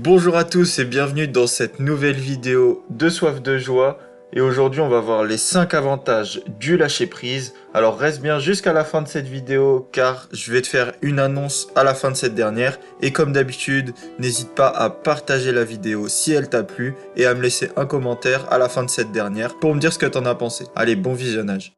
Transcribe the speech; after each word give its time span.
Bonjour 0.00 0.36
à 0.36 0.44
tous 0.44 0.78
et 0.78 0.84
bienvenue 0.84 1.26
dans 1.26 1.48
cette 1.48 1.80
nouvelle 1.80 2.14
vidéo 2.14 2.84
de 2.88 3.08
Soif 3.08 3.42
de 3.42 3.58
Joie. 3.58 3.98
Et 4.32 4.40
aujourd'hui, 4.40 4.80
on 4.80 4.88
va 4.88 5.00
voir 5.00 5.24
les 5.24 5.38
5 5.38 5.74
avantages 5.74 6.40
du 6.60 6.76
lâcher 6.76 7.08
prise. 7.08 7.52
Alors 7.74 7.98
reste 7.98 8.22
bien 8.22 8.38
jusqu'à 8.38 8.72
la 8.72 8.84
fin 8.84 9.02
de 9.02 9.08
cette 9.08 9.26
vidéo 9.26 9.88
car 9.90 10.28
je 10.30 10.52
vais 10.52 10.62
te 10.62 10.68
faire 10.68 10.92
une 11.02 11.18
annonce 11.18 11.66
à 11.74 11.82
la 11.82 11.94
fin 11.94 12.12
de 12.12 12.16
cette 12.16 12.36
dernière. 12.36 12.78
Et 13.02 13.10
comme 13.10 13.32
d'habitude, 13.32 13.92
n'hésite 14.20 14.54
pas 14.54 14.68
à 14.68 14.88
partager 14.88 15.50
la 15.50 15.64
vidéo 15.64 16.06
si 16.06 16.32
elle 16.32 16.48
t'a 16.48 16.62
plu 16.62 16.94
et 17.16 17.26
à 17.26 17.34
me 17.34 17.42
laisser 17.42 17.70
un 17.74 17.84
commentaire 17.84 18.46
à 18.52 18.58
la 18.58 18.68
fin 18.68 18.84
de 18.84 18.90
cette 18.90 19.10
dernière 19.10 19.58
pour 19.58 19.74
me 19.74 19.80
dire 19.80 19.92
ce 19.92 19.98
que 19.98 20.06
t'en 20.06 20.26
as 20.26 20.36
pensé. 20.36 20.64
Allez, 20.76 20.94
bon 20.94 21.12
visionnage. 21.12 21.77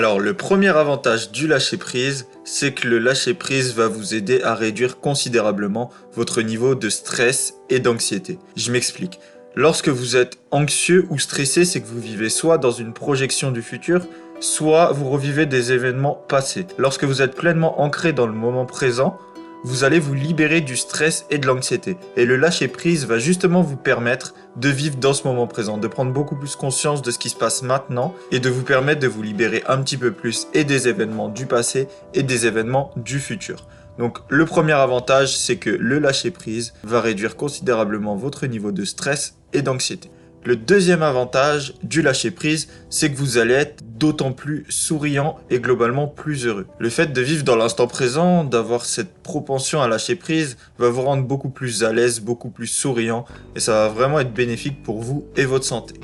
Alors, 0.00 0.18
le 0.18 0.32
premier 0.32 0.70
avantage 0.70 1.30
du 1.30 1.46
lâcher 1.46 1.76
prise, 1.76 2.26
c'est 2.42 2.72
que 2.72 2.88
le 2.88 2.98
lâcher 2.98 3.34
prise 3.34 3.74
va 3.74 3.86
vous 3.86 4.14
aider 4.14 4.40
à 4.42 4.54
réduire 4.54 4.98
considérablement 4.98 5.90
votre 6.14 6.40
niveau 6.40 6.74
de 6.74 6.88
stress 6.88 7.56
et 7.68 7.80
d'anxiété. 7.80 8.38
Je 8.56 8.72
m'explique. 8.72 9.20
Lorsque 9.56 9.90
vous 9.90 10.16
êtes 10.16 10.38
anxieux 10.52 11.04
ou 11.10 11.18
stressé, 11.18 11.66
c'est 11.66 11.82
que 11.82 11.86
vous 11.86 12.00
vivez 12.00 12.30
soit 12.30 12.56
dans 12.56 12.70
une 12.70 12.94
projection 12.94 13.50
du 13.50 13.60
futur, 13.60 14.06
soit 14.40 14.90
vous 14.90 15.10
revivez 15.10 15.44
des 15.44 15.72
événements 15.72 16.14
passés. 16.14 16.66
Lorsque 16.78 17.04
vous 17.04 17.20
êtes 17.20 17.36
pleinement 17.36 17.82
ancré 17.82 18.14
dans 18.14 18.26
le 18.26 18.32
moment 18.32 18.64
présent, 18.64 19.18
vous 19.64 19.84
allez 19.84 19.98
vous 19.98 20.14
libérer 20.14 20.60
du 20.60 20.76
stress 20.76 21.26
et 21.30 21.38
de 21.38 21.46
l'anxiété. 21.46 21.96
Et 22.16 22.24
le 22.24 22.36
lâcher 22.36 22.68
prise 22.68 23.06
va 23.06 23.18
justement 23.18 23.62
vous 23.62 23.76
permettre 23.76 24.34
de 24.56 24.68
vivre 24.68 24.96
dans 24.96 25.12
ce 25.12 25.26
moment 25.26 25.46
présent, 25.46 25.78
de 25.78 25.88
prendre 25.88 26.12
beaucoup 26.12 26.36
plus 26.36 26.56
conscience 26.56 27.02
de 27.02 27.10
ce 27.10 27.18
qui 27.18 27.28
se 27.28 27.36
passe 27.36 27.62
maintenant 27.62 28.14
et 28.30 28.40
de 28.40 28.48
vous 28.48 28.62
permettre 28.62 29.00
de 29.00 29.08
vous 29.08 29.22
libérer 29.22 29.62
un 29.68 29.78
petit 29.78 29.96
peu 29.96 30.12
plus 30.12 30.48
et 30.54 30.64
des 30.64 30.88
événements 30.88 31.28
du 31.28 31.46
passé 31.46 31.88
et 32.14 32.22
des 32.22 32.46
événements 32.46 32.92
du 32.96 33.20
futur. 33.20 33.66
Donc 33.98 34.18
le 34.28 34.46
premier 34.46 34.72
avantage, 34.72 35.36
c'est 35.36 35.56
que 35.56 35.70
le 35.70 35.98
lâcher 35.98 36.30
prise 36.30 36.72
va 36.84 37.00
réduire 37.00 37.36
considérablement 37.36 38.16
votre 38.16 38.46
niveau 38.46 38.72
de 38.72 38.84
stress 38.84 39.36
et 39.52 39.62
d'anxiété. 39.62 40.10
Le 40.42 40.56
deuxième 40.56 41.02
avantage 41.02 41.74
du 41.82 42.00
lâcher 42.00 42.30
prise, 42.30 42.68
c'est 42.88 43.12
que 43.12 43.16
vous 43.18 43.36
allez 43.36 43.52
être 43.52 43.82
d'autant 43.98 44.32
plus 44.32 44.64
souriant 44.70 45.36
et 45.50 45.60
globalement 45.60 46.08
plus 46.08 46.46
heureux. 46.46 46.66
Le 46.78 46.88
fait 46.88 47.12
de 47.12 47.20
vivre 47.20 47.44
dans 47.44 47.56
l'instant 47.56 47.86
présent, 47.86 48.44
d'avoir 48.44 48.86
cette 48.86 49.12
propension 49.22 49.82
à 49.82 49.88
lâcher 49.88 50.16
prise, 50.16 50.56
va 50.78 50.88
vous 50.88 51.02
rendre 51.02 51.24
beaucoup 51.24 51.50
plus 51.50 51.84
à 51.84 51.92
l'aise, 51.92 52.20
beaucoup 52.20 52.48
plus 52.48 52.68
souriant 52.68 53.26
et 53.54 53.60
ça 53.60 53.72
va 53.72 53.88
vraiment 53.90 54.18
être 54.18 54.32
bénéfique 54.32 54.82
pour 54.82 55.02
vous 55.02 55.26
et 55.36 55.44
votre 55.44 55.66
santé. 55.66 55.94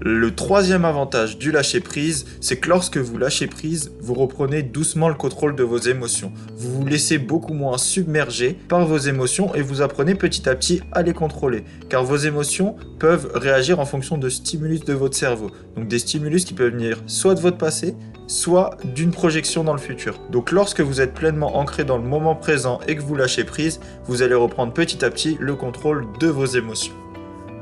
Le 0.00 0.34
troisième 0.34 0.84
avantage 0.84 1.38
du 1.38 1.50
lâcher 1.50 1.80
prise, 1.80 2.26
c'est 2.40 2.58
que 2.58 2.68
lorsque 2.68 2.98
vous 2.98 3.16
lâchez 3.16 3.46
prise, 3.46 3.92
vous 4.00 4.14
reprenez 4.14 4.62
doucement 4.62 5.08
le 5.08 5.14
contrôle 5.14 5.56
de 5.56 5.62
vos 5.62 5.78
émotions. 5.78 6.32
Vous 6.56 6.72
vous 6.72 6.86
laissez 6.86 7.18
beaucoup 7.18 7.54
moins 7.54 7.78
submerger 7.78 8.58
par 8.68 8.84
vos 8.86 8.98
émotions 8.98 9.54
et 9.54 9.62
vous 9.62 9.80
apprenez 9.80 10.14
petit 10.14 10.48
à 10.48 10.54
petit 10.54 10.82
à 10.92 11.02
les 11.02 11.14
contrôler. 11.14 11.64
Car 11.88 12.04
vos 12.04 12.16
émotions 12.16 12.76
peuvent 12.98 13.30
réagir 13.34 13.80
en 13.80 13.86
fonction 13.86 14.18
de 14.18 14.28
stimulus 14.28 14.80
de 14.80 14.92
votre 14.92 15.16
cerveau. 15.16 15.50
Donc 15.76 15.88
des 15.88 15.98
stimulus 15.98 16.44
qui 16.44 16.54
peuvent 16.54 16.72
venir 16.72 17.02
soit 17.06 17.34
de 17.34 17.40
votre 17.40 17.58
passé, 17.58 17.94
soit 18.26 18.76
d'une 18.84 19.12
projection 19.12 19.64
dans 19.64 19.74
le 19.74 19.78
futur. 19.78 20.20
Donc 20.30 20.50
lorsque 20.50 20.80
vous 20.80 21.00
êtes 21.00 21.14
pleinement 21.14 21.56
ancré 21.56 21.84
dans 21.84 21.98
le 21.98 22.04
moment 22.04 22.34
présent 22.34 22.80
et 22.86 22.96
que 22.96 23.02
vous 23.02 23.14
lâchez 23.14 23.44
prise, 23.44 23.80
vous 24.06 24.22
allez 24.22 24.34
reprendre 24.34 24.72
petit 24.72 25.04
à 25.04 25.10
petit 25.10 25.36
le 25.40 25.54
contrôle 25.54 26.06
de 26.20 26.26
vos 26.26 26.46
émotions. 26.46 26.94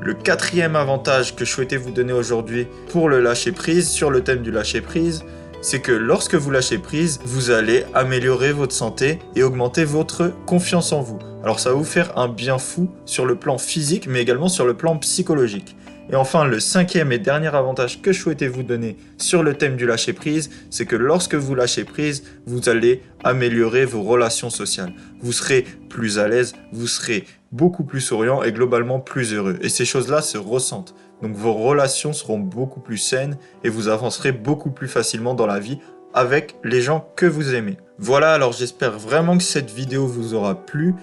Le 0.01 0.13
quatrième 0.13 0.75
avantage 0.75 1.35
que 1.35 1.45
je 1.45 1.51
souhaitais 1.51 1.77
vous 1.77 1.91
donner 1.91 2.13
aujourd'hui 2.13 2.67
pour 2.89 3.09
le 3.09 3.21
lâcher 3.21 3.51
prise, 3.51 3.89
sur 3.89 4.11
le 4.11 4.23
thème 4.23 4.41
du 4.41 4.51
lâcher 4.51 4.81
prise, 4.81 5.23
c'est 5.61 5.79
que 5.79 5.91
lorsque 5.91 6.35
vous 6.35 6.51
lâchez 6.51 6.77
prise, 6.77 7.19
vous 7.25 7.49
allez 7.49 7.85
améliorer 7.93 8.51
votre 8.51 8.73
santé 8.73 9.19
et 9.35 9.41
augmenter 9.41 9.83
votre 9.83 10.31
confiance 10.45 10.91
en 10.91 11.01
vous. 11.01 11.17
Alors 11.43 11.59
ça 11.59 11.69
va 11.69 11.75
vous 11.75 11.83
faire 11.83 12.17
un 12.17 12.27
bien 12.27 12.59
fou 12.59 12.91
sur 13.05 13.25
le 13.25 13.35
plan 13.35 13.57
physique, 13.57 14.07
mais 14.07 14.21
également 14.21 14.49
sur 14.49 14.65
le 14.65 14.75
plan 14.75 14.97
psychologique. 14.97 15.75
Et 16.11 16.15
enfin, 16.15 16.45
le 16.45 16.59
cinquième 16.59 17.11
et 17.11 17.17
dernier 17.17 17.47
avantage 17.47 18.01
que 18.01 18.13
je 18.13 18.21
souhaitais 18.21 18.47
vous 18.47 18.61
donner 18.61 18.97
sur 19.17 19.41
le 19.41 19.55
thème 19.55 19.75
du 19.75 19.87
lâcher 19.87 20.13
prise, 20.13 20.51
c'est 20.69 20.85
que 20.85 20.95
lorsque 20.95 21.33
vous 21.33 21.55
lâchez 21.55 21.83
prise, 21.83 22.23
vous 22.45 22.69
allez 22.69 23.01
améliorer 23.23 23.85
vos 23.85 24.03
relations 24.03 24.51
sociales. 24.51 24.93
Vous 25.21 25.31
serez 25.31 25.65
plus 25.89 26.19
à 26.19 26.27
l'aise, 26.27 26.53
vous 26.71 26.85
serez 26.85 27.25
beaucoup 27.55 27.83
plus 27.83 28.01
souriant 28.01 28.43
et 28.43 28.51
globalement 28.51 28.99
plus 28.99 29.33
heureux. 29.33 29.57
Et 29.61 29.69
ces 29.69 29.85
choses-là 29.85 30.21
se 30.21 30.37
ressentent. 30.37 30.93
Donc 31.21 31.35
vos 31.35 31.53
relations 31.53 32.13
seront 32.13 32.39
beaucoup 32.39 32.81
plus 32.81 32.97
saines 32.97 33.37
et 33.63 33.69
vous 33.69 33.87
avancerez 33.87 34.31
beaucoup 34.31 34.71
plus 34.71 34.87
facilement 34.87 35.33
dans 35.33 35.47
la 35.47 35.59
vie 35.59 35.79
avec 36.13 36.55
les 36.63 36.81
gens 36.81 37.09
que 37.15 37.25
vous 37.25 37.55
aimez. 37.55 37.77
Voilà, 37.97 38.33
alors 38.33 38.51
j'espère 38.51 38.97
vraiment 38.97 39.37
que 39.37 39.43
cette 39.43 39.71
vidéo 39.71 40.05
vous 40.05 40.33
aura 40.33 40.55
plu. 40.65 40.95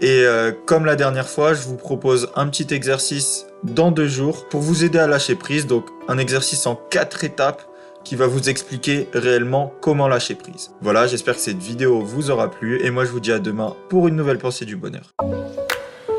Et 0.00 0.24
euh, 0.24 0.50
comme 0.66 0.84
la 0.84 0.96
dernière 0.96 1.28
fois, 1.28 1.54
je 1.54 1.62
vous 1.62 1.76
propose 1.76 2.30
un 2.34 2.48
petit 2.48 2.74
exercice 2.74 3.46
dans 3.62 3.92
deux 3.92 4.08
jours 4.08 4.48
pour 4.48 4.60
vous 4.60 4.84
aider 4.84 4.98
à 4.98 5.06
lâcher 5.06 5.36
prise. 5.36 5.66
Donc 5.66 5.86
un 6.08 6.18
exercice 6.18 6.66
en 6.66 6.74
quatre 6.74 7.22
étapes 7.22 7.62
qui 8.04 8.16
va 8.16 8.26
vous 8.26 8.48
expliquer 8.48 9.08
réellement 9.14 9.72
comment 9.80 10.08
lâcher 10.08 10.34
prise. 10.34 10.72
Voilà, 10.80 11.06
j'espère 11.06 11.34
que 11.34 11.40
cette 11.40 11.62
vidéo 11.62 12.00
vous 12.00 12.32
aura 12.32 12.50
plu 12.50 12.84
et 12.84 12.90
moi 12.90 13.04
je 13.04 13.10
vous 13.10 13.20
dis 13.20 13.30
à 13.30 13.38
demain 13.38 13.76
pour 13.88 14.08
une 14.08 14.16
nouvelle 14.16 14.38
pensée 14.38 14.64
du 14.64 14.76
bonheur. 14.76 15.12